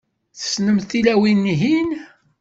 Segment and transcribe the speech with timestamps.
[0.37, 1.89] Tessnemt tilawin-ihin?